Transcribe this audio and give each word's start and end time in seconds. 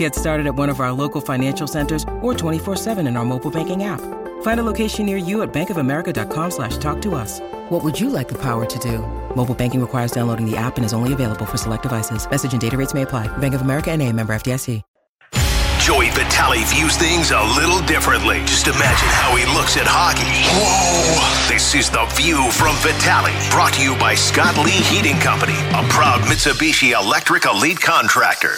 Get 0.00 0.14
started 0.14 0.46
at 0.46 0.54
one 0.54 0.70
of 0.70 0.80
our 0.80 0.92
local 0.92 1.20
financial 1.20 1.66
centers 1.66 2.04
or 2.22 2.32
24-7 2.32 3.06
in 3.06 3.18
our 3.18 3.24
mobile 3.26 3.50
banking 3.50 3.84
app. 3.84 4.00
Find 4.40 4.58
a 4.58 4.62
location 4.62 5.04
near 5.04 5.18
you 5.18 5.42
at 5.42 5.52
bankofamerica.com 5.52 6.50
slash 6.52 6.78
talk 6.78 7.02
to 7.02 7.14
us. 7.14 7.38
What 7.68 7.84
would 7.84 8.00
you 8.00 8.08
like 8.08 8.26
the 8.26 8.38
power 8.38 8.64
to 8.64 8.78
do? 8.78 9.00
Mobile 9.36 9.54
banking 9.54 9.78
requires 9.78 10.10
downloading 10.10 10.50
the 10.50 10.56
app 10.56 10.78
and 10.78 10.86
is 10.86 10.94
only 10.94 11.12
available 11.12 11.44
for 11.44 11.58
select 11.58 11.82
devices. 11.82 12.26
Message 12.30 12.52
and 12.52 12.60
data 12.62 12.78
rates 12.78 12.94
may 12.94 13.02
apply. 13.02 13.28
Bank 13.38 13.52
of 13.52 13.60
America 13.60 13.90
and 13.90 14.00
a 14.00 14.10
member 14.10 14.32
FDIC. 14.32 14.80
Joey 15.84 16.08
Vitale 16.10 16.64
views 16.64 16.96
things 16.96 17.30
a 17.30 17.42
little 17.56 17.80
differently. 17.84 18.38
Just 18.46 18.68
imagine 18.68 19.08
how 19.20 19.36
he 19.36 19.44
looks 19.52 19.76
at 19.76 19.84
hockey. 19.84 20.32
Whoa! 20.56 21.52
This 21.52 21.74
is 21.74 21.90
The 21.90 22.06
View 22.16 22.50
from 22.52 22.74
Vitale, 22.76 23.36
brought 23.50 23.74
to 23.74 23.82
you 23.82 23.96
by 23.98 24.14
Scott 24.14 24.56
Lee 24.56 24.80
Heating 24.88 25.20
Company, 25.20 25.58
a 25.76 25.84
proud 25.92 26.20
Mitsubishi 26.22 26.98
Electric 26.98 27.44
Elite 27.44 27.80
contractor. 27.80 28.56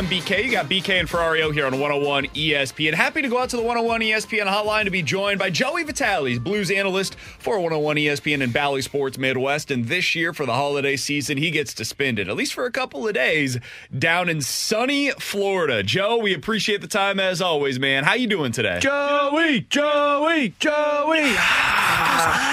I'm 0.00 0.06
BK. 0.06 0.46
You 0.46 0.50
got 0.50 0.64
BK 0.64 0.98
and 0.98 1.06
Ferrario 1.06 1.52
here 1.52 1.66
on 1.66 1.78
101 1.78 2.28
ESPN. 2.28 2.94
Happy 2.94 3.20
to 3.20 3.28
go 3.28 3.38
out 3.38 3.50
to 3.50 3.56
the 3.58 3.62
101 3.62 4.00
ESPN 4.00 4.46
hotline 4.46 4.84
to 4.84 4.90
be 4.90 5.02
joined 5.02 5.38
by 5.38 5.50
Joey 5.50 5.84
Vitale, 5.84 6.38
Blues 6.38 6.70
analyst 6.70 7.16
for 7.38 7.56
101 7.56 7.96
ESPN 7.96 8.42
and 8.42 8.50
Bally 8.50 8.80
Sports 8.80 9.18
Midwest. 9.18 9.70
And 9.70 9.88
this 9.88 10.14
year 10.14 10.32
for 10.32 10.46
the 10.46 10.54
holiday 10.54 10.96
season, 10.96 11.36
he 11.36 11.50
gets 11.50 11.74
to 11.74 11.84
spend 11.84 12.18
it, 12.18 12.28
at 12.28 12.36
least 12.36 12.54
for 12.54 12.64
a 12.64 12.72
couple 12.72 13.06
of 13.06 13.12
days, 13.12 13.58
down 13.98 14.30
in 14.30 14.40
sunny 14.40 15.10
Florida. 15.18 15.82
Joe, 15.82 16.16
we 16.16 16.32
appreciate 16.32 16.80
the 16.80 16.88
time 16.88 17.20
as 17.20 17.42
always, 17.42 17.78
man. 17.78 18.04
How 18.04 18.14
you 18.14 18.26
doing 18.26 18.52
today? 18.52 18.78
Joey, 18.80 19.66
Joey, 19.68 20.54
Joey. 20.58 21.36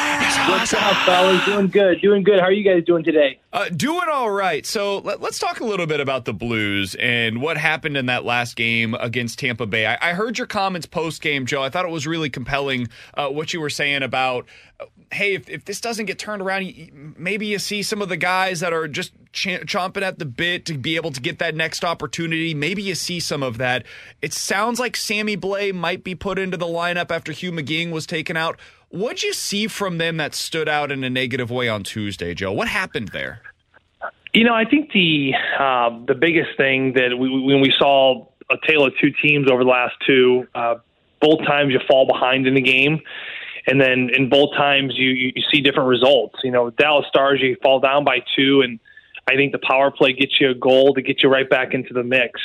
What's 0.28 0.74
up, 0.74 0.98
fellas? 1.06 1.46
Doing 1.46 1.68
good, 1.68 2.02
doing 2.02 2.22
good. 2.22 2.42
How 2.42 2.48
are 2.48 2.52
you 2.52 2.64
guys 2.64 2.84
doing 2.84 3.02
today? 3.02 3.40
Uh, 3.54 3.70
doing 3.70 4.10
all 4.12 4.30
right. 4.30 4.66
So 4.66 4.98
let, 4.98 5.24
us 5.24 5.40
talk 5.40 5.62
a 5.62 5.64
little 5.64 5.86
bit 5.86 6.02
about 6.02 6.26
the 6.26 6.34
Blues 6.34 6.96
and 6.96 7.42
what 7.42 7.56
happened 7.56 7.96
in 7.96 8.08
that 8.08 8.26
last 8.26 8.58
game 8.58 8.94
against 8.96 9.40
Tampa 9.40 9.66
Bay. 9.66 9.86
I, 9.86 10.10
I 10.10 10.14
heard 10.14 10.38
your 10.38 10.46
comments 10.46 10.86
post 10.86 11.22
game, 11.22 11.46
Joe. 11.46 11.64
I 11.64 11.70
thought 11.70 11.86
it 11.86 11.92
was 11.92 12.06
really 12.06 12.30
compelling 12.30 12.90
uh, 13.14 13.30
what 13.30 13.54
you 13.54 13.62
were 13.62 13.70
saying 13.70 14.04
about, 14.04 14.48
uh, 14.82 14.86
hey, 15.14 15.34
if, 15.34 15.50
if 15.50 15.64
this 15.64 15.80
doesn't 15.80 16.08
get 16.08 16.20
turned 16.20 16.42
around, 16.42 17.16
maybe 17.18 17.46
you 17.46 17.58
see 17.58 17.82
some 17.82 18.02
of 18.02 18.10
the 18.10 18.18
guys 18.18 18.60
that 18.60 18.74
are 18.74 18.90
just 18.90 19.14
ch- 19.38 19.66
chomping 19.66 20.02
at 20.02 20.20
the 20.20 20.26
bit 20.26 20.66
to 20.66 20.78
be 20.78 20.96
able 20.96 21.12
to 21.12 21.22
get 21.22 21.40
that 21.40 21.56
next 21.56 21.86
opportunity. 21.86 22.54
Maybe 22.54 22.82
you 22.82 22.96
see 22.96 23.20
some 23.20 23.44
of 23.44 23.58
that. 23.60 23.86
It 24.22 24.34
sounds 24.34 24.80
like 24.80 24.96
Sammy 24.96 25.38
Blais 25.38 25.74
might 25.74 26.04
be 26.04 26.16
put 26.16 26.40
into 26.40 26.58
the 26.58 26.66
lineup 26.66 27.12
after 27.12 27.32
Hugh 27.32 27.52
McGing 27.52 27.92
was 27.92 28.06
taken 28.06 28.36
out. 28.36 28.60
What'd 28.90 29.22
you 29.22 29.34
see 29.34 29.68
from 29.68 30.00
them 30.00 30.18
that 30.18 30.34
stood 30.34 30.68
out 30.68 30.92
in 30.92 31.04
a 31.04 31.10
negative 31.10 31.52
way 31.52 31.70
on 31.70 31.84
Tuesday, 31.84 32.34
Joe? 32.34 32.52
What 32.52 32.68
happened 32.68 33.10
there? 33.10 33.42
You 34.34 34.44
know, 34.44 34.54
I 34.54 34.66
think 34.66 34.92
the 34.92 35.34
uh, 35.60 35.90
the 36.06 36.16
biggest 36.16 36.58
thing 36.58 36.94
that 36.94 37.18
we, 37.18 37.30
when 37.30 37.62
we 37.62 37.74
saw 37.78 38.28
a 38.50 38.56
tale 38.68 38.86
of 38.86 38.94
two 39.02 39.12
teams 39.22 39.50
over 39.52 39.64
the 39.64 39.70
last 39.70 39.96
two, 40.06 40.48
uh, 40.56 40.76
both 41.22 41.40
times 41.40 41.74
you 41.74 41.80
fall 41.88 42.08
behind 42.08 42.48
in 42.48 42.54
the 42.54 42.62
game, 42.62 43.00
and 43.66 43.82
then 43.82 44.10
in 44.14 44.30
both 44.30 44.52
times 44.56 44.94
you 44.96 45.10
you 45.10 45.44
see 45.52 45.62
different 45.62 45.90
results. 45.90 46.36
You 46.44 46.52
know, 46.52 46.70
Dallas 46.70 47.06
Stars 47.10 47.40
you 47.42 47.58
fall 47.62 47.80
down 47.80 48.04
by 48.04 48.20
two, 48.38 48.62
and 48.62 48.80
I 49.28 49.36
think 49.36 49.52
the 49.52 49.60
power 49.60 49.92
play 49.92 50.14
gets 50.14 50.40
you 50.40 50.50
a 50.50 50.56
goal 50.56 50.94
to 50.94 51.02
get 51.02 51.22
you 51.22 51.30
right 51.30 51.50
back 51.50 51.74
into 51.74 51.94
the 51.94 52.04
mix. 52.04 52.40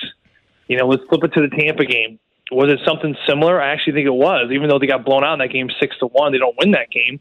You 0.69 0.79
know, 0.79 0.89
let's 0.89 1.03
flip 1.09 1.23
it 1.25 1.33
to 1.35 1.41
the 1.41 1.55
Tampa 1.57 1.85
game. 1.85 2.19
Was 2.51 2.71
it 2.71 2.81
something 2.85 3.17
similar? 3.27 3.61
I 3.61 3.73
actually 3.73 3.95
think 3.95 4.07
it 4.07 4.15
was. 4.15 4.51
Even 4.53 4.69
though 4.69 4.79
they 4.79 4.87
got 4.87 5.05
blown 5.05 5.25
out 5.25 5.35
in 5.35 5.39
that 5.39 5.53
game 5.53 5.71
six 5.81 5.97
to 5.99 6.07
one, 6.07 6.33
they 6.33 6.39
don't 6.39 6.57
win 6.59 6.73
that 6.73 6.91
game. 6.91 7.21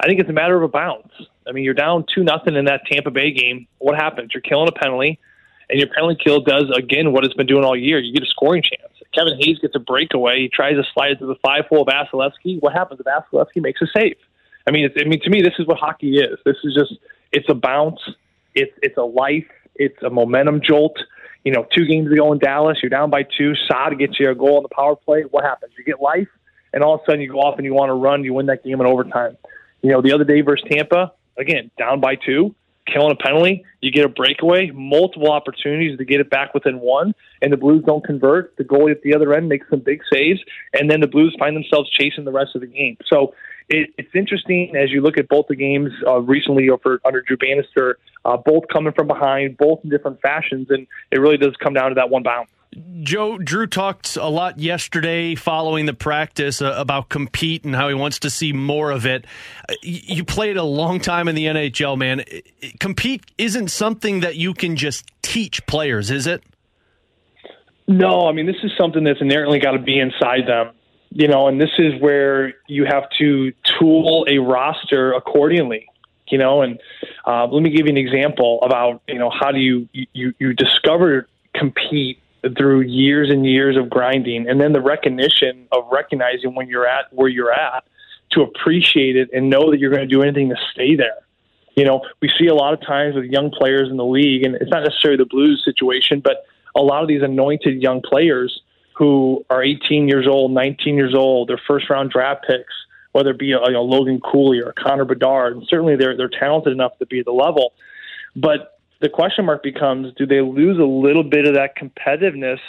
I 0.00 0.06
think 0.06 0.18
it's 0.18 0.30
a 0.30 0.32
matter 0.32 0.56
of 0.56 0.62
a 0.62 0.68
bounce. 0.68 1.12
I 1.46 1.52
mean, 1.52 1.64
you're 1.64 1.74
down 1.74 2.04
two 2.12 2.24
nothing 2.24 2.56
in 2.56 2.64
that 2.64 2.82
Tampa 2.90 3.10
Bay 3.10 3.32
game. 3.32 3.66
What 3.78 3.96
happens? 3.96 4.32
You're 4.34 4.40
killing 4.40 4.68
a 4.68 4.72
penalty, 4.72 5.18
and 5.70 5.78
your 5.78 5.88
penalty 5.88 6.20
kill 6.22 6.40
does 6.40 6.64
again 6.76 7.12
what 7.12 7.24
it's 7.24 7.34
been 7.34 7.46
doing 7.46 7.64
all 7.64 7.76
year. 7.76 7.98
You 7.98 8.12
get 8.12 8.22
a 8.22 8.30
scoring 8.30 8.62
chance. 8.62 8.92
Kevin 9.14 9.38
Hayes 9.40 9.58
gets 9.58 9.76
a 9.76 9.78
breakaway. 9.78 10.40
He 10.40 10.48
tries 10.48 10.74
to 10.76 10.84
slide 10.94 11.12
it 11.12 11.18
to 11.18 11.26
the 11.26 11.36
five 11.44 11.66
hole 11.66 11.82
of 11.82 11.88
Vasilevskiy. 11.88 12.60
What 12.60 12.72
happens 12.72 13.00
if 13.00 13.06
Vasilevskiy 13.06 13.62
makes 13.62 13.80
a 13.82 13.86
save? 13.94 14.16
I 14.66 14.70
mean, 14.70 14.90
I 14.98 15.04
mean, 15.04 15.20
to 15.20 15.30
me, 15.30 15.42
this 15.42 15.54
is 15.58 15.66
what 15.66 15.78
hockey 15.78 16.16
is. 16.18 16.38
This 16.44 16.56
is 16.64 16.74
just 16.74 16.94
it's 17.30 17.48
a 17.48 17.54
bounce. 17.54 18.00
It's 18.54 18.72
it's 18.82 18.96
a 18.96 19.02
life. 19.02 19.48
It's 19.74 20.02
a 20.02 20.10
momentum 20.10 20.60
jolt 20.62 20.98
you 21.44 21.52
know, 21.52 21.66
two 21.76 21.86
games 21.86 22.10
ago 22.12 22.32
in 22.32 22.38
Dallas, 22.38 22.78
you're 22.82 22.90
down 22.90 23.10
by 23.10 23.24
two. 23.24 23.54
Saad 23.66 23.98
gets 23.98 24.18
you 24.20 24.30
a 24.30 24.34
goal 24.34 24.58
on 24.58 24.62
the 24.62 24.68
power 24.68 24.94
play. 24.94 25.22
What 25.22 25.44
happens? 25.44 25.72
You 25.76 25.84
get 25.84 26.00
life, 26.00 26.28
and 26.72 26.84
all 26.84 26.94
of 26.94 27.00
a 27.00 27.04
sudden 27.04 27.20
you 27.20 27.30
go 27.30 27.40
off 27.40 27.56
and 27.58 27.64
you 27.64 27.74
want 27.74 27.90
to 27.90 27.94
run. 27.94 28.22
You 28.22 28.34
win 28.34 28.46
that 28.46 28.62
game 28.64 28.80
in 28.80 28.86
overtime. 28.86 29.36
You 29.82 29.90
know, 29.90 30.02
the 30.02 30.12
other 30.12 30.24
day 30.24 30.42
versus 30.42 30.66
Tampa, 30.70 31.12
again, 31.36 31.70
down 31.76 32.00
by 32.00 32.14
two, 32.14 32.54
killing 32.86 33.12
a 33.12 33.16
penalty. 33.16 33.64
You 33.80 33.90
get 33.90 34.04
a 34.04 34.08
breakaway, 34.08 34.70
multiple 34.70 35.30
opportunities 35.30 35.98
to 35.98 36.04
get 36.04 36.20
it 36.20 36.30
back 36.30 36.54
within 36.54 36.80
one, 36.80 37.14
and 37.40 37.52
the 37.52 37.56
Blues 37.56 37.82
don't 37.84 38.04
convert. 38.04 38.56
The 38.56 38.64
goalie 38.64 38.92
at 38.92 39.02
the 39.02 39.14
other 39.14 39.34
end 39.34 39.48
makes 39.48 39.68
some 39.70 39.80
big 39.80 40.02
saves, 40.12 40.40
and 40.72 40.90
then 40.90 41.00
the 41.00 41.06
Blues 41.06 41.34
find 41.38 41.56
themselves 41.56 41.90
chasing 41.90 42.24
the 42.24 42.32
rest 42.32 42.54
of 42.54 42.60
the 42.60 42.66
game. 42.66 42.96
So 43.06 43.34
it, 43.68 43.90
it's 43.98 44.14
interesting 44.14 44.74
as 44.76 44.90
you 44.90 45.00
look 45.00 45.18
at 45.18 45.28
both 45.28 45.46
the 45.48 45.56
games 45.56 45.92
uh, 46.06 46.20
recently 46.20 46.68
over 46.70 47.00
under 47.04 47.22
Drew 47.22 47.36
Bannister, 47.36 47.98
uh, 48.24 48.36
both 48.36 48.64
coming 48.72 48.92
from 48.92 49.06
behind, 49.06 49.56
both 49.56 49.80
in 49.84 49.90
different 49.90 50.20
fashions, 50.20 50.68
and 50.70 50.86
it 51.10 51.20
really 51.20 51.36
does 51.36 51.54
come 51.56 51.74
down 51.74 51.90
to 51.90 51.94
that 51.94 52.10
one 52.10 52.22
bounce. 52.22 52.50
Joe 53.02 53.38
Drew 53.38 53.66
talked 53.66 54.16
a 54.16 54.28
lot 54.28 54.58
yesterday 54.58 55.34
following 55.34 55.86
the 55.86 55.94
practice 55.94 56.62
uh, 56.62 56.74
about 56.76 57.08
compete 57.08 57.64
and 57.64 57.74
how 57.74 57.88
he 57.88 57.94
wants 57.94 58.20
to 58.20 58.30
see 58.30 58.52
more 58.52 58.90
of 58.90 59.04
it. 59.04 59.26
Uh, 59.68 59.74
you 59.82 60.24
played 60.24 60.56
a 60.56 60.62
long 60.62 61.00
time 61.00 61.28
in 61.28 61.34
the 61.34 61.46
NHL, 61.46 61.98
man. 61.98 62.24
Compete 62.80 63.30
isn't 63.36 63.68
something 63.68 64.20
that 64.20 64.36
you 64.36 64.54
can 64.54 64.76
just 64.76 65.04
teach 65.20 65.66
players, 65.66 66.10
is 66.10 66.26
it? 66.26 66.42
No, 67.88 68.26
I 68.26 68.32
mean 68.32 68.46
this 68.46 68.56
is 68.62 68.70
something 68.78 69.04
that's 69.04 69.20
inherently 69.20 69.58
got 69.58 69.72
to 69.72 69.78
be 69.78 69.98
inside 69.98 70.46
them 70.46 70.72
you 71.14 71.28
know, 71.28 71.46
and 71.46 71.60
this 71.60 71.70
is 71.78 72.00
where 72.00 72.54
you 72.66 72.86
have 72.86 73.04
to 73.18 73.52
tool 73.78 74.24
a 74.28 74.38
roster 74.38 75.12
accordingly. 75.12 75.86
You 76.28 76.38
know, 76.38 76.62
and 76.62 76.80
uh, 77.26 77.46
let 77.46 77.62
me 77.62 77.68
give 77.68 77.86
you 77.86 77.92
an 77.92 77.98
example 77.98 78.60
about 78.62 79.02
you 79.06 79.18
know 79.18 79.28
how 79.30 79.52
do 79.52 79.58
you 79.58 79.88
you 79.92 80.32
you 80.38 80.54
discover 80.54 81.28
compete 81.54 82.20
through 82.56 82.80
years 82.80 83.30
and 83.30 83.46
years 83.46 83.76
of 83.76 83.88
grinding, 83.88 84.48
and 84.48 84.60
then 84.60 84.72
the 84.72 84.80
recognition 84.80 85.66
of 85.70 85.84
recognizing 85.90 86.54
when 86.54 86.68
you're 86.68 86.86
at 86.86 87.12
where 87.12 87.28
you're 87.28 87.52
at 87.52 87.84
to 88.32 88.42
appreciate 88.42 89.16
it 89.16 89.30
and 89.32 89.48
know 89.48 89.70
that 89.70 89.78
you're 89.78 89.90
going 89.90 90.02
to 90.02 90.12
do 90.12 90.22
anything 90.22 90.48
to 90.48 90.56
stay 90.72 90.96
there. 90.96 91.18
You 91.76 91.84
know, 91.84 92.02
we 92.20 92.30
see 92.38 92.48
a 92.48 92.54
lot 92.54 92.74
of 92.74 92.80
times 92.80 93.14
with 93.14 93.26
young 93.26 93.50
players 93.50 93.88
in 93.88 93.96
the 93.96 94.04
league, 94.04 94.44
and 94.44 94.54
it's 94.56 94.70
not 94.70 94.82
necessarily 94.82 95.18
the 95.18 95.26
Blues 95.26 95.62
situation, 95.64 96.20
but 96.20 96.44
a 96.74 96.80
lot 96.80 97.02
of 97.02 97.08
these 97.08 97.22
anointed 97.22 97.82
young 97.82 98.02
players 98.02 98.60
who 98.94 99.44
are 99.48 99.62
18 99.62 100.08
years 100.08 100.26
old, 100.26 100.52
19 100.52 100.96
years 100.96 101.14
old, 101.14 101.48
their 101.48 101.60
first 101.66 101.88
round 101.88 102.10
draft 102.10 102.44
picks, 102.46 102.74
whether 103.12 103.30
it 103.30 103.38
be 103.38 103.50
know, 103.50 103.82
Logan 103.82 104.20
Cooley 104.20 104.60
or 104.60 104.72
Connor 104.72 105.04
Bedard. 105.04 105.56
And 105.56 105.66
certainly 105.68 105.96
they're 105.96 106.16
they're 106.16 106.28
talented 106.28 106.72
enough 106.72 106.98
to 106.98 107.06
be 107.06 107.20
at 107.20 107.24
the 107.24 107.32
level, 107.32 107.72
but 108.36 108.80
the 109.02 109.08
question 109.08 109.44
mark 109.44 109.62
becomes: 109.62 110.14
Do 110.16 110.26
they 110.26 110.40
lose 110.40 110.78
a 110.78 110.84
little 110.84 111.24
bit 111.24 111.46
of 111.46 111.54
that 111.54 111.76
competitiveness 111.76 112.60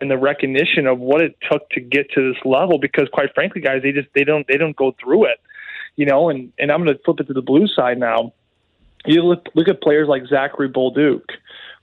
and 0.00 0.10
the 0.10 0.18
recognition 0.18 0.86
of 0.86 0.98
what 0.98 1.20
it 1.20 1.36
took 1.48 1.68
to 1.70 1.80
get 1.80 2.10
to 2.12 2.32
this 2.32 2.42
level? 2.44 2.78
Because 2.78 3.08
quite 3.12 3.32
frankly, 3.34 3.60
guys, 3.60 3.82
they 3.82 3.92
just 3.92 4.08
they 4.14 4.24
don't 4.24 4.46
they 4.48 4.56
don't 4.56 4.76
go 4.76 4.94
through 5.00 5.26
it, 5.26 5.38
you 5.96 6.06
know. 6.06 6.30
And 6.30 6.52
and 6.58 6.72
I'm 6.72 6.82
going 6.84 6.96
to 6.96 7.02
flip 7.04 7.20
it 7.20 7.28
to 7.28 7.34
the 7.34 7.42
blue 7.42 7.68
side 7.68 7.98
now. 7.98 8.32
You 9.04 9.22
look 9.22 9.46
look 9.54 9.68
at 9.68 9.82
players 9.82 10.08
like 10.08 10.26
Zachary 10.26 10.68
Bolduc. 10.68 11.22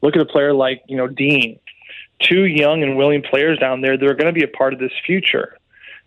Look 0.01 0.15
at 0.15 0.21
a 0.21 0.25
player 0.25 0.53
like 0.53 0.83
you 0.87 0.97
know 0.97 1.07
Dean 1.07 1.59
two 2.21 2.45
young 2.45 2.83
and 2.83 2.97
willing 2.97 3.21
players 3.21 3.57
down 3.59 3.81
there 3.81 3.97
they're 3.97 4.13
going 4.13 4.33
to 4.33 4.37
be 4.37 4.43
a 4.43 4.47
part 4.47 4.73
of 4.73 4.79
this 4.79 4.91
future. 5.05 5.57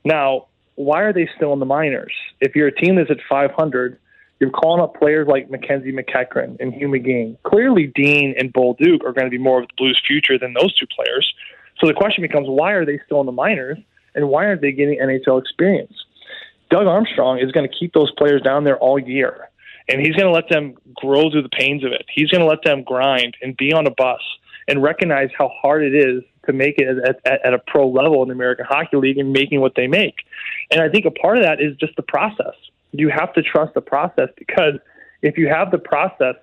Now, 0.05 0.47
why 0.75 1.03
are 1.03 1.13
they 1.13 1.29
still 1.37 1.53
in 1.53 1.59
the 1.59 1.67
minors? 1.67 2.13
If 2.41 2.55
you're 2.55 2.69
a 2.69 2.75
team 2.75 2.97
that's 2.97 3.11
at 3.11 3.19
500, 3.29 3.99
you're 4.43 4.51
calling 4.51 4.83
up 4.83 4.97
players 4.97 5.29
like 5.29 5.49
Mackenzie 5.49 5.93
MacEachern 5.93 6.57
and 6.59 6.75
Hugh 6.75 6.89
McGing. 6.89 7.37
Clearly, 7.45 7.93
Dean 7.95 8.35
and 8.37 8.53
Bolduc 8.53 9.05
are 9.05 9.13
going 9.13 9.27
to 9.27 9.31
be 9.31 9.39
more 9.39 9.63
of 9.63 9.69
the 9.69 9.75
Blues' 9.79 10.03
future 10.05 10.37
than 10.37 10.53
those 10.53 10.77
two 10.77 10.87
players. 10.89 11.33
So 11.79 11.87
the 11.87 11.95
question 11.95 12.23
becomes, 12.23 12.49
why 12.49 12.73
are 12.73 12.85
they 12.85 12.99
still 13.07 13.21
in 13.21 13.27
the 13.27 13.33
minors, 13.33 13.79
and 14.17 14.29
why 14.29 14.47
aren't 14.47 14.61
they 14.61 14.73
getting 14.73 14.99
NHL 14.99 15.41
experience? 15.41 15.93
Doug 16.71 16.89
Armstrong 16.89 17.39
is 17.39 17.53
going 17.53 17.71
to 17.71 17.73
keep 17.73 17.95
those 17.95 18.11
players 18.19 18.43
down 18.43 18.65
there 18.65 18.77
all 18.79 18.99
year, 18.99 19.49
and 19.89 20.01
he's 20.01 20.17
going 20.17 20.27
to 20.27 20.33
let 20.33 20.49
them 20.49 20.75
grow 20.93 21.31
through 21.31 21.43
the 21.43 21.57
pains 21.57 21.85
of 21.85 21.93
it. 21.93 22.05
He's 22.13 22.29
going 22.29 22.41
to 22.41 22.47
let 22.49 22.65
them 22.65 22.83
grind 22.83 23.37
and 23.43 23.57
be 23.57 23.73
on 23.73 23.87
a 23.87 23.93
bus 23.93 24.23
and 24.67 24.83
recognize 24.83 25.29
how 25.39 25.53
hard 25.63 25.85
it 25.85 25.95
is 25.95 26.25
to 26.47 26.53
make 26.53 26.79
it 26.79 26.89
at, 26.99 27.21
at, 27.25 27.47
at 27.47 27.55
a 27.55 27.61
pro 27.69 27.89
level 27.89 28.23
in 28.23 28.29
the 28.29 28.35
American 28.35 28.65
Hockey 28.69 28.97
League 28.97 29.19
and 29.19 29.33
making 29.33 29.61
what 29.61 29.77
they 29.77 29.87
make. 29.87 30.17
And 30.73 30.81
I 30.81 30.89
think 30.89 31.05
a 31.05 31.13
part 31.13 31.37
of 31.37 31.45
that 31.45 31.61
is 31.61 31.77
just 31.77 31.95
the 31.95 32.03
process. 32.03 32.55
You 32.93 33.09
have 33.09 33.33
to 33.35 33.43
trust 33.43 33.75
the 33.75 33.81
process 33.81 34.29
because 34.37 34.75
if 35.23 35.39
you 35.39 35.49
have 35.49 35.71
the 35.71 35.79
process 35.79 36.37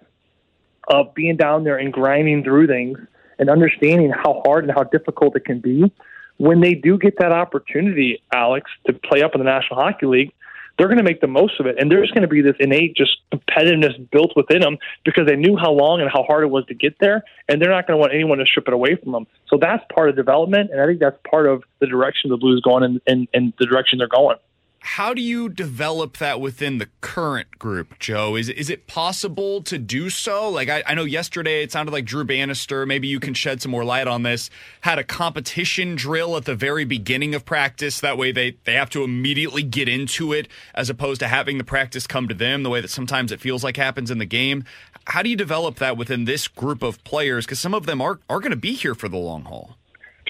of 0.87 1.13
being 1.13 1.37
down 1.37 1.63
there 1.63 1.77
and 1.77 1.93
grinding 1.93 2.43
through 2.43 2.67
things 2.67 2.97
and 3.37 3.49
understanding 3.49 4.11
how 4.11 4.41
hard 4.45 4.63
and 4.63 4.73
how 4.73 4.83
difficult 4.83 5.35
it 5.35 5.45
can 5.45 5.59
be, 5.59 5.91
when 6.37 6.61
they 6.61 6.73
do 6.73 6.97
get 6.97 7.19
that 7.19 7.31
opportunity, 7.31 8.21
Alex, 8.33 8.71
to 8.87 8.93
play 8.93 9.21
up 9.21 9.35
in 9.35 9.39
the 9.39 9.45
National 9.45 9.79
Hockey 9.79 10.05
League, 10.05 10.33
they're 10.77 10.87
going 10.87 10.97
to 10.97 11.03
make 11.03 11.19
the 11.19 11.27
most 11.27 11.59
of 11.59 11.65
it. 11.65 11.75
And 11.77 11.91
there's 11.91 12.09
going 12.11 12.21
to 12.21 12.27
be 12.27 12.41
this 12.41 12.55
innate 12.57 12.95
just 12.95 13.17
competitiveness 13.33 14.09
built 14.11 14.31
within 14.37 14.61
them 14.61 14.77
because 15.03 15.27
they 15.27 15.35
knew 15.35 15.57
how 15.57 15.71
long 15.71 15.99
and 15.99 16.09
how 16.09 16.23
hard 16.23 16.43
it 16.45 16.47
was 16.47 16.65
to 16.67 16.73
get 16.73 16.97
there. 16.99 17.21
And 17.49 17.61
they're 17.61 17.69
not 17.69 17.85
going 17.85 17.97
to 17.97 17.99
want 17.99 18.13
anyone 18.13 18.37
to 18.37 18.45
strip 18.45 18.69
it 18.69 18.73
away 18.73 18.95
from 18.95 19.11
them. 19.11 19.27
So 19.49 19.57
that's 19.57 19.83
part 19.93 20.07
of 20.07 20.15
development. 20.15 20.71
And 20.71 20.79
I 20.79 20.85
think 20.85 21.01
that's 21.01 21.17
part 21.29 21.47
of 21.47 21.63
the 21.79 21.87
direction 21.87 22.29
the 22.29 22.37
Blues 22.37 22.61
going 22.61 22.83
and, 22.85 23.01
and, 23.05 23.27
and 23.33 23.53
the 23.59 23.65
direction 23.65 23.99
they're 23.99 24.07
going 24.07 24.37
how 24.81 25.13
do 25.13 25.21
you 25.21 25.49
develop 25.49 26.17
that 26.17 26.39
within 26.39 26.77
the 26.77 26.87
current 27.01 27.59
group, 27.59 27.99
Joe? 27.99 28.35
Is 28.35 28.49
is 28.49 28.69
it 28.69 28.87
possible 28.87 29.61
to 29.63 29.77
do 29.77 30.09
so? 30.09 30.49
Like 30.49 30.69
I, 30.69 30.83
I, 30.87 30.93
know 30.93 31.03
yesterday 31.03 31.63
it 31.63 31.71
sounded 31.71 31.91
like 31.91 32.05
Drew 32.05 32.23
Bannister. 32.23 32.85
Maybe 32.85 33.07
you 33.07 33.19
can 33.19 33.33
shed 33.33 33.61
some 33.61 33.71
more 33.71 33.83
light 33.83 34.07
on 34.07 34.23
this. 34.23 34.49
Had 34.81 34.97
a 34.97 35.03
competition 35.03 35.95
drill 35.95 36.37
at 36.37 36.45
the 36.45 36.55
very 36.55 36.85
beginning 36.85 37.35
of 37.35 37.45
practice. 37.45 37.99
That 37.99 38.17
way 38.17 38.31
they 38.31 38.57
they 38.63 38.73
have 38.73 38.89
to 38.91 39.03
immediately 39.03 39.63
get 39.63 39.89
into 39.89 40.31
it 40.31 40.47
as 40.73 40.89
opposed 40.89 41.19
to 41.19 41.27
having 41.27 41.57
the 41.57 41.63
practice 41.63 42.07
come 42.07 42.27
to 42.29 42.33
them. 42.33 42.63
The 42.63 42.69
way 42.69 42.81
that 42.81 42.89
sometimes 42.89 43.31
it 43.31 43.41
feels 43.41 43.63
like 43.63 43.75
happens 43.75 44.09
in 44.09 44.17
the 44.17 44.25
game. 44.25 44.63
How 45.07 45.21
do 45.21 45.29
you 45.29 45.35
develop 45.35 45.77
that 45.77 45.97
within 45.97 46.25
this 46.25 46.47
group 46.47 46.83
of 46.83 47.03
players? 47.03 47.45
Because 47.45 47.59
some 47.59 47.73
of 47.73 47.85
them 47.85 48.01
are 48.01 48.19
are 48.29 48.39
going 48.39 48.51
to 48.51 48.57
be 48.57 48.73
here 48.73 48.95
for 48.95 49.09
the 49.09 49.17
long 49.17 49.43
haul. 49.43 49.75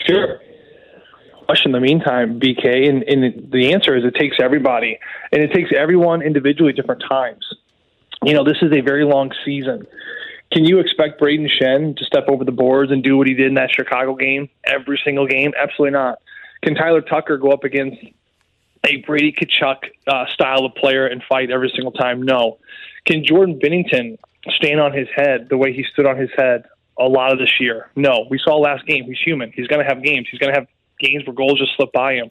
Sure 0.07 0.39
question 1.49 1.73
in 1.73 1.81
the 1.81 1.87
meantime, 1.87 2.39
BK? 2.39 2.87
And, 2.87 3.01
and 3.03 3.51
the 3.51 3.73
answer 3.73 3.97
is 3.97 4.05
it 4.05 4.13
takes 4.13 4.37
everybody, 4.39 4.99
and 5.31 5.41
it 5.41 5.51
takes 5.51 5.71
everyone 5.75 6.21
individually 6.21 6.73
different 6.73 7.01
times. 7.09 7.43
You 8.23 8.35
know, 8.35 8.43
this 8.43 8.57
is 8.61 8.71
a 8.71 8.81
very 8.81 9.03
long 9.03 9.31
season. 9.43 9.87
Can 10.51 10.63
you 10.65 10.77
expect 10.77 11.19
Brayden 11.19 11.47
Schenn 11.49 11.97
to 11.97 12.05
step 12.05 12.25
over 12.27 12.45
the 12.45 12.51
boards 12.51 12.91
and 12.91 13.03
do 13.03 13.17
what 13.17 13.25
he 13.25 13.33
did 13.33 13.47
in 13.47 13.55
that 13.55 13.71
Chicago 13.73 14.13
game 14.13 14.47
every 14.63 15.01
single 15.03 15.25
game? 15.25 15.53
Absolutely 15.59 15.93
not. 15.93 16.19
Can 16.61 16.75
Tyler 16.75 17.01
Tucker 17.01 17.39
go 17.39 17.49
up 17.49 17.63
against 17.63 17.97
a 18.85 18.97
Brady 18.97 19.31
Tkachuk 19.31 19.77
uh, 20.05 20.25
style 20.31 20.65
of 20.65 20.75
player 20.75 21.07
and 21.07 21.23
fight 21.27 21.49
every 21.49 21.71
single 21.73 21.93
time? 21.93 22.21
No. 22.21 22.59
Can 23.07 23.25
Jordan 23.25 23.59
Binnington 23.59 24.19
stand 24.49 24.79
on 24.79 24.93
his 24.93 25.07
head 25.15 25.47
the 25.49 25.57
way 25.57 25.73
he 25.73 25.83
stood 25.93 26.05
on 26.05 26.15
his 26.15 26.29
head 26.37 26.65
a 26.99 27.05
lot 27.05 27.33
of 27.33 27.39
this 27.39 27.59
year? 27.59 27.89
No. 27.95 28.27
We 28.29 28.37
saw 28.37 28.55
last 28.57 28.85
game. 28.85 29.05
He's 29.05 29.17
human. 29.25 29.51
He's 29.55 29.65
going 29.65 29.83
to 29.83 29.87
have 29.87 30.03
games. 30.03 30.27
He's 30.29 30.39
going 30.39 30.53
to 30.53 30.59
have 30.59 30.67
games 30.99 31.25
where 31.25 31.33
goals 31.33 31.59
just 31.59 31.75
slip 31.75 31.91
by 31.93 32.13
him. 32.13 32.29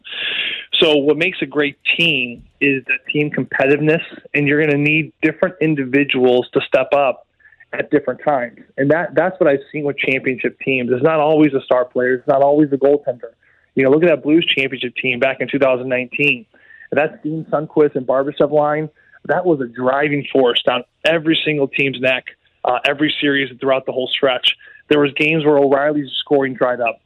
So 0.74 0.96
what 0.96 1.16
makes 1.16 1.38
a 1.42 1.46
great 1.46 1.78
team 1.96 2.44
is 2.60 2.84
the 2.86 2.98
team 3.12 3.30
competitiveness, 3.30 4.02
and 4.34 4.46
you're 4.46 4.64
going 4.64 4.70
to 4.70 4.78
need 4.78 5.12
different 5.22 5.56
individuals 5.60 6.48
to 6.52 6.60
step 6.60 6.92
up 6.92 7.26
at 7.72 7.90
different 7.90 8.20
times. 8.24 8.60
And 8.76 8.90
that 8.90 9.14
that's 9.14 9.38
what 9.40 9.48
I've 9.48 9.60
seen 9.72 9.84
with 9.84 9.98
championship 9.98 10.58
teams. 10.60 10.90
It's 10.92 11.02
not 11.02 11.20
always 11.20 11.52
a 11.54 11.60
star 11.62 11.84
player. 11.84 12.14
It's 12.14 12.28
not 12.28 12.42
always 12.42 12.70
the 12.70 12.78
goaltender. 12.78 13.32
You 13.74 13.84
know, 13.84 13.90
look 13.90 14.02
at 14.02 14.08
that 14.08 14.22
Blues 14.22 14.46
championship 14.46 14.94
team 14.96 15.20
back 15.20 15.40
in 15.40 15.48
2019. 15.48 16.46
That 16.92 17.22
Dean 17.22 17.44
Sundqvist 17.50 17.96
and 17.96 18.06
Barbashev 18.06 18.50
line, 18.50 18.88
that 19.26 19.44
was 19.44 19.60
a 19.60 19.66
driving 19.66 20.26
force 20.32 20.62
down 20.62 20.84
every 21.04 21.38
single 21.44 21.68
team's 21.68 22.00
neck, 22.00 22.24
uh, 22.64 22.78
every 22.86 23.14
series 23.20 23.50
throughout 23.60 23.84
the 23.86 23.92
whole 23.92 24.08
stretch. 24.08 24.56
There 24.88 25.00
was 25.00 25.12
games 25.12 25.44
where 25.44 25.58
O'Reilly's 25.58 26.10
scoring 26.18 26.54
dried 26.54 26.80
up 26.80 27.00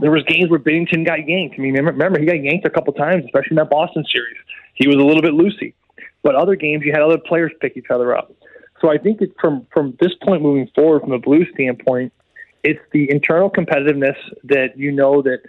there 0.00 0.10
was 0.10 0.22
games 0.24 0.50
where 0.50 0.58
Binnington 0.58 1.06
got 1.06 1.26
yanked. 1.28 1.56
I 1.58 1.62
mean, 1.62 1.74
remember 1.74 2.18
he 2.18 2.26
got 2.26 2.42
yanked 2.42 2.66
a 2.66 2.70
couple 2.70 2.92
times, 2.92 3.24
especially 3.24 3.50
in 3.50 3.56
that 3.56 3.70
Boston 3.70 4.04
series. 4.10 4.36
He 4.74 4.88
was 4.88 4.96
a 4.96 5.02
little 5.02 5.22
bit 5.22 5.32
loosey, 5.32 5.74
but 6.22 6.34
other 6.34 6.56
games 6.56 6.84
you 6.84 6.92
had 6.92 7.02
other 7.02 7.18
players 7.18 7.52
pick 7.60 7.76
each 7.76 7.90
other 7.90 8.16
up. 8.16 8.32
So 8.80 8.90
I 8.90 8.98
think 8.98 9.20
it's 9.20 9.32
from 9.40 9.66
from 9.72 9.96
this 10.00 10.12
point 10.22 10.42
moving 10.42 10.68
forward, 10.74 11.02
from 11.02 11.12
a 11.12 11.18
Blues 11.18 11.46
standpoint, 11.54 12.12
it's 12.62 12.80
the 12.92 13.10
internal 13.10 13.50
competitiveness 13.50 14.16
that 14.44 14.76
you 14.76 14.90
know 14.90 15.22
that 15.22 15.40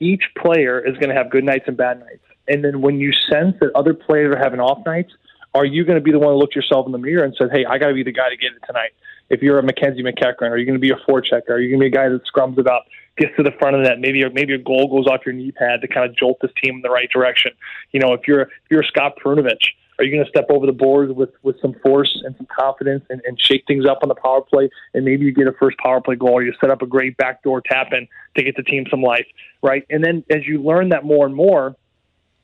each 0.00 0.24
player 0.36 0.80
is 0.80 0.96
going 0.96 1.10
to 1.10 1.14
have 1.14 1.30
good 1.30 1.44
nights 1.44 1.64
and 1.66 1.76
bad 1.76 2.00
nights, 2.00 2.24
and 2.48 2.64
then 2.64 2.80
when 2.80 2.98
you 2.98 3.12
sense 3.30 3.54
that 3.60 3.70
other 3.74 3.92
players 3.92 4.34
are 4.34 4.38
having 4.38 4.60
off 4.60 4.84
nights, 4.86 5.12
are 5.54 5.66
you 5.66 5.84
going 5.84 5.98
to 5.98 6.02
be 6.02 6.10
the 6.10 6.18
one 6.18 6.32
to 6.32 6.38
look 6.38 6.54
yourself 6.54 6.86
in 6.86 6.92
the 6.92 6.98
mirror 6.98 7.22
and 7.22 7.34
say, 7.38 7.46
"Hey, 7.52 7.64
I 7.66 7.76
got 7.78 7.88
to 7.88 7.94
be 7.94 8.02
the 8.02 8.12
guy 8.12 8.30
to 8.30 8.36
get 8.36 8.52
it 8.52 8.62
tonight"? 8.66 8.92
If 9.28 9.42
you're 9.42 9.58
a 9.58 9.62
Mackenzie 9.62 10.02
MacEachern, 10.02 10.50
are 10.50 10.56
you 10.56 10.66
going 10.66 10.74
to 10.74 10.80
be 10.80 10.90
a 10.90 10.98
forechecker? 11.08 11.50
Are 11.50 11.60
you 11.60 11.68
going 11.68 11.80
to 11.80 11.84
be 11.84 11.86
a 11.86 11.90
guy 11.90 12.08
that 12.08 12.22
scrums 12.26 12.58
up? 12.66 12.86
Gets 13.18 13.36
to 13.36 13.42
the 13.42 13.52
front 13.58 13.76
of 13.76 13.84
that. 13.84 14.00
Maybe 14.00 14.24
maybe 14.32 14.54
a 14.54 14.58
goal 14.58 14.88
goes 14.88 15.06
off 15.06 15.26
your 15.26 15.34
knee 15.34 15.52
pad 15.52 15.82
to 15.82 15.88
kind 15.88 16.08
of 16.08 16.16
jolt 16.16 16.38
this 16.40 16.52
team 16.62 16.76
in 16.76 16.82
the 16.82 16.90
right 16.90 17.10
direction. 17.10 17.52
You 17.92 18.00
know, 18.00 18.14
if 18.14 18.26
you're 18.26 18.42
if 18.42 18.70
you're 18.70 18.82
Scott 18.84 19.14
Perunovich, 19.22 19.74
are 20.00 20.04
you 20.04 20.10
going 20.10 20.24
to 20.24 20.30
step 20.30 20.46
over 20.48 20.64
the 20.64 20.72
boards 20.72 21.12
with 21.12 21.28
with 21.42 21.60
some 21.60 21.74
force 21.82 22.22
and 22.24 22.34
some 22.38 22.46
confidence 22.46 23.04
and, 23.10 23.20
and 23.26 23.38
shake 23.38 23.64
things 23.66 23.84
up 23.84 23.98
on 24.02 24.08
the 24.08 24.14
power 24.14 24.40
play? 24.40 24.70
And 24.94 25.04
maybe 25.04 25.26
you 25.26 25.32
get 25.32 25.46
a 25.46 25.52
first 25.52 25.76
power 25.76 26.00
play 26.00 26.16
goal, 26.16 26.30
or 26.30 26.42
you 26.42 26.54
set 26.58 26.70
up 26.70 26.80
a 26.80 26.86
great 26.86 27.18
backdoor 27.18 27.60
tap 27.60 27.92
in 27.92 28.08
to 28.36 28.42
get 28.42 28.56
the 28.56 28.62
team 28.62 28.86
some 28.90 29.02
life, 29.02 29.26
right? 29.62 29.84
And 29.90 30.02
then 30.02 30.24
as 30.30 30.46
you 30.46 30.62
learn 30.62 30.88
that 30.88 31.04
more 31.04 31.26
and 31.26 31.34
more, 31.34 31.76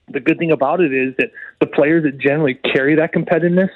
the 0.08 0.20
good 0.20 0.38
thing 0.38 0.52
about 0.52 0.82
it 0.82 0.92
is 0.92 1.14
that 1.18 1.30
the 1.60 1.66
players 1.66 2.04
that 2.04 2.18
generally 2.18 2.54
carry 2.54 2.94
that 2.96 3.14
competitiveness, 3.14 3.70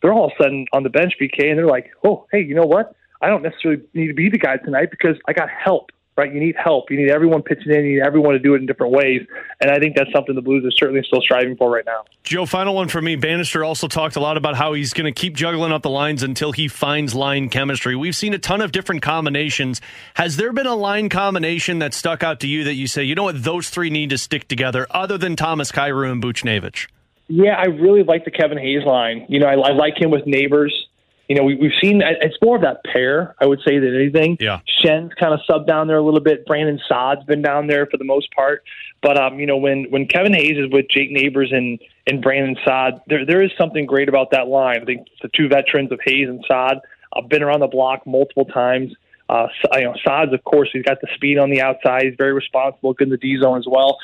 they're 0.00 0.14
all 0.14 0.26
of 0.26 0.32
a 0.40 0.42
sudden 0.42 0.66
on 0.72 0.82
the 0.82 0.90
bench, 0.90 1.12
BK, 1.20 1.50
and 1.50 1.58
they're 1.58 1.66
like, 1.66 1.90
oh, 2.04 2.26
hey, 2.32 2.40
you 2.42 2.54
know 2.54 2.64
what? 2.64 2.94
I 3.20 3.28
don't 3.28 3.42
necessarily 3.42 3.82
need 3.92 4.08
to 4.08 4.14
be 4.14 4.30
the 4.30 4.38
guy 4.38 4.56
tonight 4.56 4.90
because 4.90 5.16
I 5.28 5.34
got 5.34 5.50
help 5.50 5.90
right? 6.16 6.32
You 6.32 6.40
need 6.40 6.56
help. 6.56 6.90
You 6.90 6.96
need 6.96 7.10
everyone 7.10 7.42
pitching 7.42 7.72
in. 7.72 7.84
You 7.84 7.96
need 7.96 8.06
everyone 8.06 8.32
to 8.32 8.38
do 8.38 8.54
it 8.54 8.58
in 8.58 8.66
different 8.66 8.92
ways. 8.92 9.26
And 9.60 9.70
I 9.70 9.78
think 9.78 9.96
that's 9.96 10.10
something 10.12 10.34
the 10.34 10.40
Blues 10.40 10.64
are 10.64 10.70
certainly 10.70 11.02
still 11.06 11.20
striving 11.20 11.56
for 11.56 11.70
right 11.70 11.84
now. 11.84 12.04
Joe, 12.24 12.46
final 12.46 12.74
one 12.74 12.88
for 12.88 13.02
me. 13.02 13.16
Bannister 13.16 13.62
also 13.62 13.86
talked 13.88 14.16
a 14.16 14.20
lot 14.20 14.36
about 14.36 14.56
how 14.56 14.72
he's 14.72 14.92
going 14.92 15.12
to 15.12 15.18
keep 15.18 15.34
juggling 15.34 15.72
up 15.72 15.82
the 15.82 15.90
lines 15.90 16.22
until 16.22 16.52
he 16.52 16.68
finds 16.68 17.14
line 17.14 17.48
chemistry. 17.48 17.94
We've 17.94 18.16
seen 18.16 18.34
a 18.34 18.38
ton 18.38 18.60
of 18.60 18.72
different 18.72 19.02
combinations. 19.02 19.80
Has 20.14 20.36
there 20.36 20.52
been 20.52 20.66
a 20.66 20.74
line 20.74 21.08
combination 21.08 21.78
that 21.80 21.94
stuck 21.94 22.22
out 22.22 22.40
to 22.40 22.48
you 22.48 22.64
that 22.64 22.74
you 22.74 22.86
say, 22.86 23.02
you 23.02 23.14
know 23.14 23.24
what, 23.24 23.42
those 23.42 23.68
three 23.68 23.90
need 23.90 24.10
to 24.10 24.18
stick 24.18 24.48
together 24.48 24.86
other 24.90 25.18
than 25.18 25.36
Thomas 25.36 25.70
Kyrou 25.70 26.10
and 26.10 26.22
Buchnevich? 26.22 26.88
Yeah, 27.28 27.56
I 27.56 27.66
really 27.66 28.04
like 28.04 28.24
the 28.24 28.30
Kevin 28.30 28.56
Hayes 28.56 28.84
line. 28.84 29.26
You 29.28 29.40
know, 29.40 29.46
I, 29.46 29.54
I 29.54 29.72
like 29.72 30.00
him 30.00 30.10
with 30.10 30.26
neighbors 30.26 30.85
you 31.28 31.34
know, 31.34 31.42
we, 31.42 31.56
we've 31.56 31.72
seen 31.82 32.02
it's 32.02 32.36
more 32.40 32.56
of 32.56 32.62
that 32.62 32.84
pair, 32.84 33.34
I 33.40 33.46
would 33.46 33.60
say, 33.66 33.78
than 33.78 33.94
anything. 33.94 34.36
Yeah. 34.38 34.60
Schenn's 34.66 35.12
kind 35.14 35.34
of 35.34 35.40
subbed 35.48 35.66
down 35.66 35.88
there 35.88 35.96
a 35.96 36.02
little 36.02 36.20
bit. 36.20 36.46
Brandon 36.46 36.80
Saad's 36.88 37.24
been 37.24 37.42
down 37.42 37.66
there 37.66 37.86
for 37.86 37.96
the 37.96 38.04
most 38.04 38.32
part. 38.32 38.62
But, 39.02 39.18
um, 39.18 39.38
you 39.38 39.46
know, 39.46 39.56
when, 39.56 39.86
when 39.90 40.06
Kevin 40.06 40.32
Hayes 40.32 40.56
is 40.56 40.70
with 40.70 40.86
Jake 40.88 41.10
Neighbors 41.10 41.50
and, 41.52 41.78
and 42.06 42.22
Brandon 42.22 42.56
Saad, 42.64 43.00
there, 43.08 43.26
there 43.26 43.42
is 43.42 43.50
something 43.58 43.86
great 43.86 44.08
about 44.08 44.30
that 44.30 44.46
line. 44.46 44.78
I 44.82 44.84
think 44.84 45.06
the 45.20 45.28
two 45.28 45.48
veterans 45.48 45.90
of 45.92 46.00
Hayes 46.04 46.28
and 46.28 46.44
Saad 46.46 46.78
have 47.14 47.28
been 47.28 47.42
around 47.42 47.60
the 47.60 47.66
block 47.66 48.06
multiple 48.06 48.44
times. 48.44 48.92
Uh, 49.28 49.48
you 49.72 49.82
know, 49.82 49.94
Saad's, 50.04 50.32
of 50.32 50.44
course, 50.44 50.68
he's 50.72 50.84
got 50.84 51.00
the 51.00 51.08
speed 51.14 51.38
on 51.38 51.50
the 51.50 51.60
outside. 51.60 52.04
He's 52.04 52.14
very 52.16 52.32
responsible, 52.32 52.94
good 52.94 53.08
in 53.08 53.10
the 53.10 53.16
D 53.16 53.38
zone 53.40 53.58
as 53.58 53.66
well. 53.68 53.98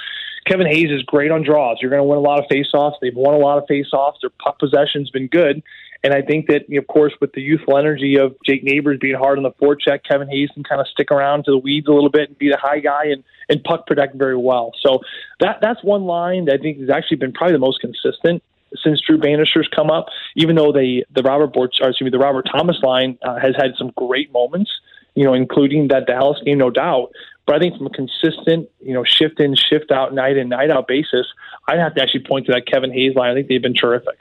Kevin 0.46 0.66
Hayes 0.66 0.90
is 0.90 1.02
great 1.04 1.30
on 1.30 1.44
draws. 1.44 1.78
You're 1.80 1.90
going 1.90 2.02
to 2.02 2.04
win 2.04 2.18
a 2.18 2.20
lot 2.20 2.40
of 2.40 2.46
faceoffs. 2.46 2.94
They've 3.00 3.14
won 3.14 3.34
a 3.34 3.38
lot 3.38 3.58
of 3.58 3.64
faceoffs. 3.70 4.14
Their 4.20 4.30
puck 4.42 4.58
possession's 4.58 5.08
been 5.10 5.28
good. 5.28 5.62
And 6.04 6.12
I 6.12 6.20
think 6.20 6.48
that, 6.48 6.62
of 6.76 6.86
course, 6.88 7.12
with 7.20 7.32
the 7.32 7.40
youthful 7.40 7.78
energy 7.78 8.16
of 8.18 8.34
Jake 8.44 8.64
Neighbors 8.64 8.98
being 9.00 9.14
hard 9.14 9.38
on 9.38 9.44
the 9.44 9.52
forecheck, 9.52 10.00
Kevin 10.08 10.28
Hayes 10.28 10.50
can 10.52 10.64
kind 10.64 10.80
of 10.80 10.88
stick 10.88 11.12
around 11.12 11.44
to 11.44 11.52
the 11.52 11.58
weeds 11.58 11.86
a 11.86 11.92
little 11.92 12.10
bit 12.10 12.28
and 12.28 12.38
be 12.38 12.48
the 12.48 12.56
high 12.56 12.80
guy 12.80 13.06
and, 13.06 13.22
and 13.48 13.62
puck 13.62 13.86
protect 13.86 14.16
very 14.16 14.36
well. 14.36 14.72
So 14.80 15.00
that 15.38 15.58
that's 15.60 15.82
one 15.84 16.04
line 16.04 16.46
that 16.46 16.54
I 16.54 16.58
think 16.58 16.80
has 16.80 16.90
actually 16.90 17.18
been 17.18 17.32
probably 17.32 17.52
the 17.52 17.60
most 17.60 17.80
consistent 17.80 18.42
since 18.82 19.00
Drew 19.00 19.18
Bannister's 19.18 19.68
come 19.74 19.90
up. 19.90 20.06
Even 20.34 20.56
though 20.56 20.72
they 20.72 21.04
the 21.14 21.22
Robert 21.22 21.52
Bortz, 21.52 21.80
or 21.80 21.90
excuse 21.90 22.02
me, 22.02 22.10
the 22.10 22.18
Robert 22.18 22.48
Thomas 22.50 22.78
line 22.82 23.16
uh, 23.22 23.38
has 23.38 23.54
had 23.56 23.72
some 23.78 23.92
great 23.96 24.32
moments, 24.32 24.72
you 25.14 25.24
know, 25.24 25.34
including 25.34 25.88
that 25.88 26.06
Dallas 26.06 26.40
game, 26.44 26.58
no 26.58 26.70
doubt. 26.70 27.12
But 27.46 27.56
I 27.56 27.58
think 27.58 27.76
from 27.76 27.86
a 27.86 27.90
consistent, 27.90 28.68
you 28.80 28.94
know, 28.94 29.04
shift 29.04 29.40
in, 29.40 29.54
shift 29.56 29.90
out, 29.90 30.14
night 30.14 30.36
in, 30.36 30.48
night 30.48 30.70
out 30.70 30.86
basis, 30.86 31.26
I'd 31.68 31.78
have 31.78 31.94
to 31.96 32.02
actually 32.02 32.24
point 32.24 32.46
to 32.46 32.52
that 32.52 32.66
Kevin 32.66 32.92
Hayes 32.92 33.14
line. 33.14 33.30
I 33.30 33.34
think 33.34 33.48
they've 33.48 33.62
been 33.62 33.74
terrific. 33.74 34.18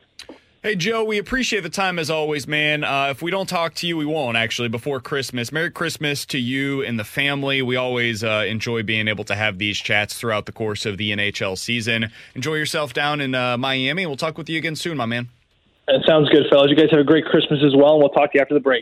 Hey, 0.64 0.76
Joe, 0.76 1.04
we 1.04 1.18
appreciate 1.18 1.62
the 1.62 1.72
time 1.72 1.98
as 1.98 2.12
always, 2.12 2.48
man. 2.48 2.84
Uh, 2.84 3.08
if 3.10 3.24
we 3.24 3.32
don't 3.32 3.50
talk 3.50 3.74
to 3.76 3.88
you, 3.88 3.98
we 3.98 4.06
won't 4.06 4.38
actually 4.38 4.68
before 4.68 5.00
Christmas. 5.00 5.52
Merry 5.52 5.72
Christmas 5.72 6.24
to 6.28 6.38
you 6.38 6.84
and 6.84 7.00
the 7.00 7.04
family. 7.04 7.64
We 7.64 7.78
always 7.78 8.24
uh, 8.24 8.46
enjoy 8.48 8.84
being 8.84 9.08
able 9.08 9.24
to 9.24 9.34
have 9.34 9.58
these 9.58 9.80
chats 9.80 10.14
throughout 10.14 10.46
the 10.46 10.52
course 10.52 10.86
of 10.86 11.00
the 11.00 11.14
NHL 11.14 11.58
season. 11.58 12.12
Enjoy 12.36 12.54
yourself 12.54 12.94
down 12.94 13.22
in 13.22 13.34
uh, 13.34 13.58
Miami. 13.58 14.06
We'll 14.06 14.18
talk 14.18 14.38
with 14.38 14.50
you 14.50 14.60
again 14.60 14.76
soon, 14.76 14.98
my 14.98 15.08
man. 15.08 15.30
That 15.88 16.04
sounds 16.08 16.30
good, 16.30 16.44
fellas. 16.52 16.70
You 16.70 16.78
guys 16.78 16.92
have 16.92 17.00
a 17.00 17.04
great 17.04 17.26
Christmas 17.26 17.62
as 17.66 17.76
well, 17.76 17.94
and 17.94 18.00
we'll 18.00 18.10
talk 18.10 18.32
to 18.34 18.38
you 18.38 18.42
after 18.42 18.54
the 18.54 18.60
break. 18.60 18.80